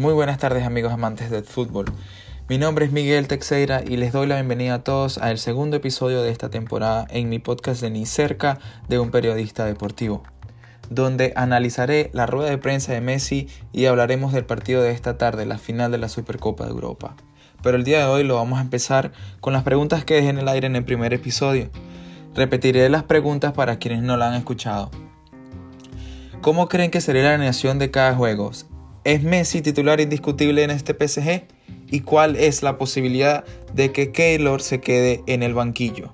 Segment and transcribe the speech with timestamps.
[0.00, 1.84] Muy buenas tardes amigos amantes del fútbol.
[2.48, 6.22] Mi nombre es Miguel Texeira y les doy la bienvenida a todos al segundo episodio
[6.22, 8.58] de esta temporada en mi podcast de Ni cerca
[8.88, 10.22] de un periodista deportivo,
[10.88, 15.44] donde analizaré la rueda de prensa de Messi y hablaremos del partido de esta tarde,
[15.44, 17.14] la final de la Supercopa de Europa.
[17.62, 20.38] Pero el día de hoy lo vamos a empezar con las preguntas que dejé en
[20.38, 21.68] el aire en el primer episodio.
[22.34, 24.90] Repetiré las preguntas para quienes no la han escuchado.
[26.40, 28.50] ¿Cómo creen que sería la alineación de cada juego?
[29.02, 31.44] ¿Es Messi titular indiscutible en este PSG?
[31.90, 36.12] ¿Y cuál es la posibilidad de que Keylor se quede en el banquillo?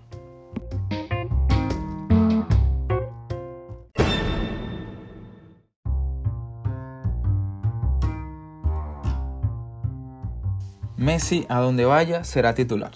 [10.96, 12.92] Messi a donde vaya será titular,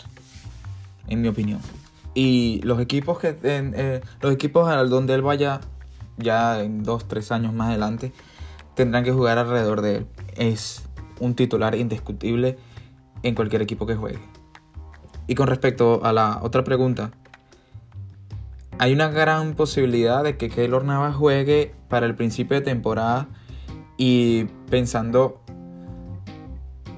[1.09, 1.61] en mi opinión.
[2.15, 5.61] Y los equipos que eh, los equipos a donde él vaya
[6.17, 8.13] ya en dos, tres años más adelante,
[8.75, 10.07] tendrán que jugar alrededor de él.
[10.37, 10.83] Es
[11.21, 12.59] un titular indiscutible
[13.23, 14.21] en cualquier equipo que juegue.
[15.27, 17.13] Y con respecto a la otra pregunta,
[18.79, 23.29] hay una gran posibilidad de que Keylor Navas juegue para el principio de temporada
[23.97, 25.41] y pensando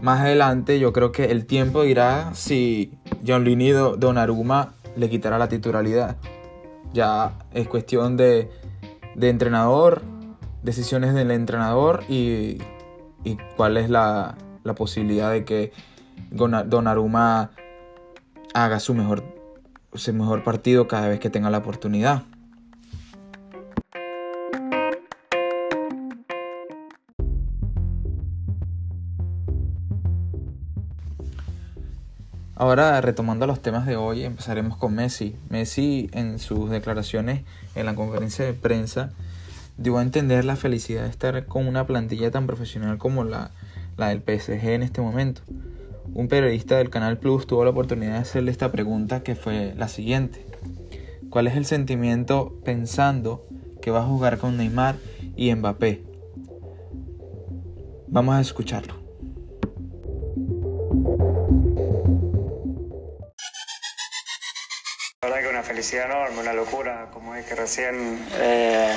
[0.01, 2.92] más adelante, yo creo que el tiempo dirá si
[3.23, 6.17] Gianluini Donnarumma le quitará la titularidad.
[6.92, 8.51] Ya es cuestión de
[9.20, 10.03] entrenador,
[10.62, 12.58] decisiones del entrenador y,
[13.56, 14.36] cuál es la,
[14.77, 15.72] posibilidad de que
[16.30, 17.50] Donnarumma
[18.55, 19.24] haga su mejor,
[19.94, 22.22] su mejor partido cada vez que tenga la oportunidad.
[32.55, 35.34] Ahora retomando los temas de hoy, empezaremos con Messi.
[35.50, 37.42] Messi en sus declaraciones
[37.74, 39.10] en la conferencia de prensa
[39.77, 43.51] dio a entender la felicidad de estar con una plantilla tan profesional como la,
[43.97, 45.42] la del PSG en este momento.
[46.14, 49.89] Un periodista del Canal Plus tuvo la oportunidad de hacerle esta pregunta que fue la
[49.89, 50.45] siguiente.
[51.30, 53.46] ¿Cuál es el sentimiento pensando
[53.80, 54.96] que va a jugar con Neymar
[55.36, 56.02] y Mbappé?
[58.08, 59.02] Vamos a escucharlo.
[65.63, 68.95] felicidad enorme, una locura, como es que recién eh,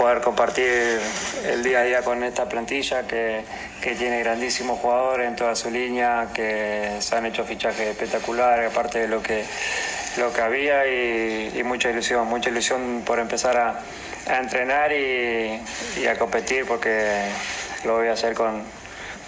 [0.00, 0.98] poder compartir
[1.44, 3.44] el día a día con esta plantilla que,
[3.82, 9.00] que, tiene grandísimos jugadores en toda su línea, que se han hecho fichajes espectaculares, aparte
[9.00, 9.44] de lo que,
[10.16, 13.80] lo que había y, mucha ilusión, mucha ilusión por empezar a,
[14.38, 15.60] entrenar y,
[16.10, 17.26] a competir porque
[17.84, 18.62] lo voy a hacer con,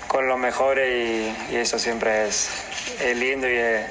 [0.08, 2.48] con los mejores y, y eso siempre es,
[2.98, 3.82] es lindo y es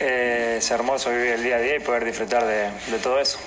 [0.00, 3.38] es hermoso vivir el día a día y poder disfrutar de, de todo eso.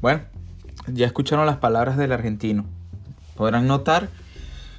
[0.00, 0.22] Bueno,
[0.86, 2.64] ya escucharon las palabras del argentino.
[3.36, 4.08] Podrán notar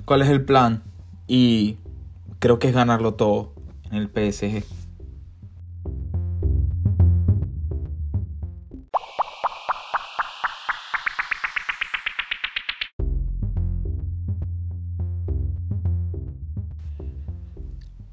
[0.06, 0.82] cuál es el plan
[1.28, 1.78] y
[2.40, 3.54] creo que es ganarlo todo
[3.92, 4.64] en el PSG.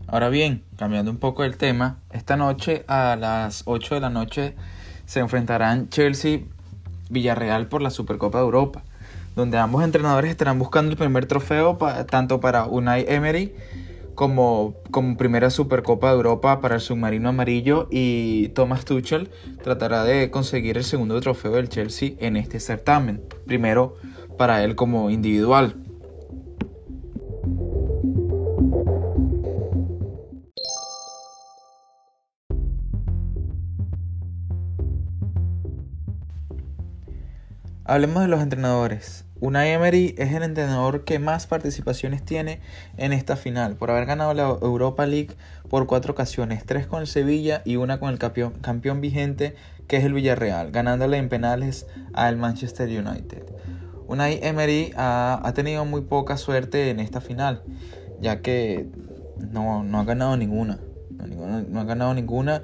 [0.06, 4.54] Ahora bien, cambiando un poco el tema, esta noche a las 8 de la noche
[5.06, 6.40] se enfrentarán Chelsea
[7.08, 8.82] Villarreal por la Supercopa de Europa,
[9.36, 11.78] donde ambos entrenadores estarán buscando el primer trofeo
[12.10, 13.54] tanto para Unai Emery
[14.14, 19.30] como, como primera Supercopa de Europa para el submarino amarillo y Thomas Tuchel
[19.62, 23.96] tratará de conseguir el segundo trofeo del Chelsea en este certamen, primero
[24.36, 25.76] para él como individual.
[37.88, 39.24] Hablemos de los entrenadores.
[39.40, 42.60] Unai Emery es el entrenador que más participaciones tiene
[42.98, 45.30] en esta final, por haber ganado la Europa League
[45.70, 49.54] por cuatro ocasiones, tres con el Sevilla y una con el campeón, vigente
[49.86, 53.44] que es el Villarreal, ganándole en penales al Manchester United.
[54.06, 57.62] Unai Emery ha, tenido muy poca suerte en esta final,
[58.20, 58.86] ya que
[59.38, 60.78] no, ha ganado ninguna,
[61.10, 62.60] no ha ganado ninguna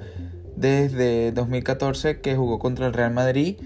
[0.55, 3.57] desde 2014 que jugó contra el Real Madrid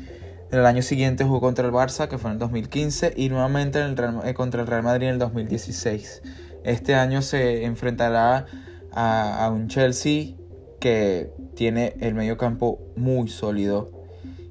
[0.51, 3.95] el año siguiente jugó contra el Barça, que fue en el 2015, y nuevamente en
[4.23, 6.21] eh, contra el Real Madrid en el 2016.
[6.63, 8.45] Este año se enfrentará
[8.91, 10.35] a, a un Chelsea
[10.79, 13.91] que tiene el medio campo muy sólido.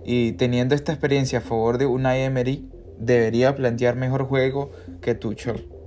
[0.05, 4.71] Y teniendo esta experiencia a favor de Unai Emery, debería plantear mejor juego
[5.01, 5.78] que Tuchel.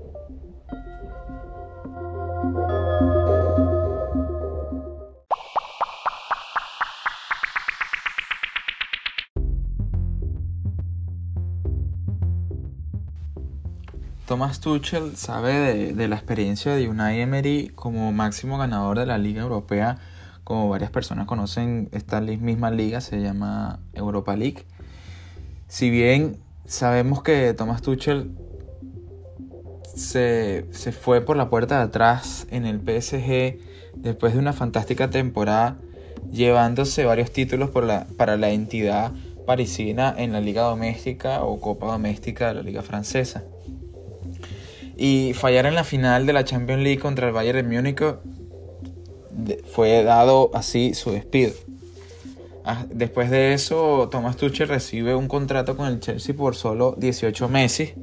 [14.31, 19.42] Thomas Tuchel sabe de, la experiencia de Unai Emery como máximo ganador de la Liga
[19.42, 19.98] Europea.
[20.45, 24.63] Como varias personas conocen, esta misma liga se llama Europa League.
[25.68, 28.31] Si bien sabemos que Thomas Tuchel
[29.94, 33.60] se, se fue por la puerta de atrás en el PSG
[33.95, 35.75] después de una fantástica temporada,
[36.31, 39.12] llevándose varios títulos para la entidad
[39.45, 43.44] parisina en la liga doméstica o copa doméstica de la liga francesa.
[45.03, 48.03] Y fallar en la final de la Champions League contra el Bayern de Múnich
[49.74, 51.53] fue dado así su despido.
[52.63, 57.50] Ah, después de eso, Thomas Tuchel recibe un contrato con el Chelsea por solo 18
[57.50, 57.94] meses,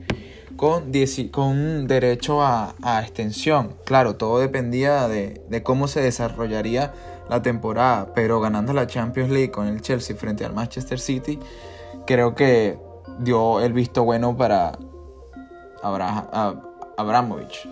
[0.57, 0.91] con,
[1.31, 3.77] con derecho a, extensión.
[3.85, 6.93] Claro, todo dependía de, de cómo se desarrollaría
[7.31, 11.39] la temporada, pero ganando la Champions League con el Chelsea frente al Manchester City,
[12.09, 12.77] creo que
[13.21, 14.77] dio el visto bueno para
[16.99, 17.69] Abramovich,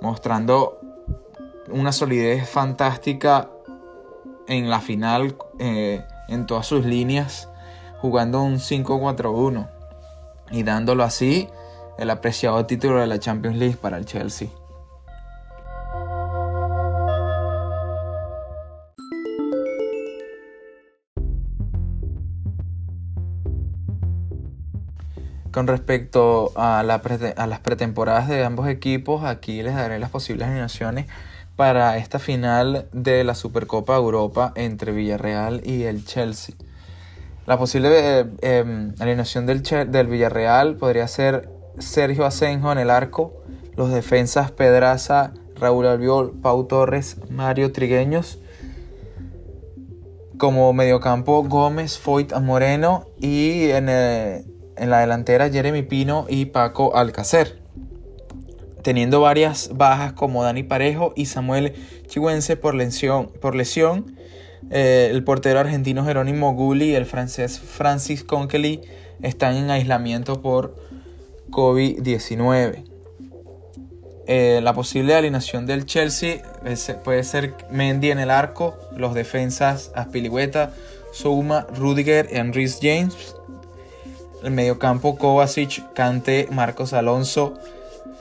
[0.00, 0.78] mostrando
[1.70, 3.48] una solidez fantástica
[4.46, 7.48] en la final eh, en todas sus líneas,
[7.98, 9.68] jugando un 5-4-1
[10.50, 11.48] y dándolo así
[11.98, 14.48] el apreciado título de la Champions League para el Chelsea.
[25.54, 31.06] Con respecto a, las pretemporadas de ambos equipos, aquí les daré las posibles alineaciones
[31.54, 36.56] para esta final de la Supercopa Europa entre Villarreal y el Chelsea.
[37.46, 41.48] La posible eh, em, alineación del, del Villarreal podría ser
[41.78, 43.32] Sergio Asenjo en el arco,
[43.76, 48.40] los defensas Pedraza, Raúl Albiol, Pau Torres, Mario Trigueños.
[50.36, 56.96] Como mediocampo Gómez, Foyt Moreno y en, el, en la delantera Jeremy Pino y Paco
[56.96, 57.58] Alcacer.
[58.82, 61.74] Teniendo varias bajas como Dani Parejo y Samuel
[62.06, 64.16] Chihuense por lesión.
[64.70, 68.80] Eh, el portero argentino Jerónimo Gulli y el francés Francis Conkely
[69.22, 70.74] están en aislamiento por
[71.50, 72.84] COVID-19.
[74.26, 76.42] Eh, la posible alineación del Chelsea
[77.04, 80.72] puede ser Mendy en el arco, los defensas Aspilicueta,
[81.12, 83.36] Souma, Rudiger y Enrique James,
[84.44, 87.54] el mediocampo Kovacic, Kante, Marcos Alonso,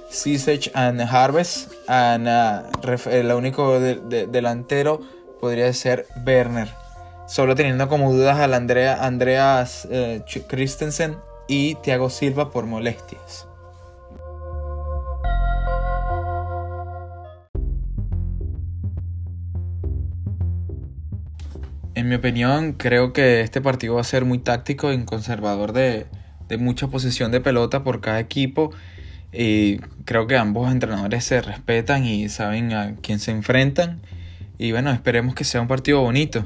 [0.10, 1.72] Sisech and Harvest.
[1.88, 5.02] And, uh, el único delantero
[5.40, 6.70] podría ser Werner.
[7.28, 11.18] Solo teniendo como dudas al Andrea, Andreas eh, Christensen
[11.48, 13.48] y Thiago Silva por molestias.
[22.04, 26.06] En mi opinión, creo que este partido va a ser muy táctico y conservador de,
[26.60, 28.72] mucha posesión de pelota por cada equipo.
[29.32, 34.02] Y creo que ambos entrenadores se respetan y saben a quién se enfrentan.
[34.58, 36.46] Y bueno, esperemos que sea un partido bonito.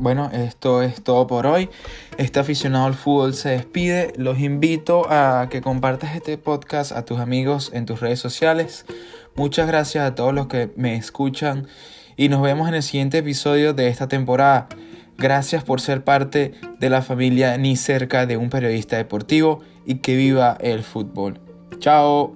[0.00, 1.68] Bueno, esto es todo por hoy.
[2.16, 4.14] Este aficionado al fútbol se despide.
[4.16, 8.86] Los invito a que compartas este podcast a tus amigos en tus redes sociales.
[9.36, 11.66] Muchas gracias a todos los que me escuchan
[12.16, 14.68] y nos vemos en el siguiente episodio de esta temporada.
[15.18, 20.16] Gracias por ser parte de la familia ni cerca de un periodista deportivo y que
[20.16, 21.40] viva el fútbol.
[21.78, 22.34] Chao.